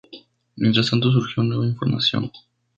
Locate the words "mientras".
0.55-0.89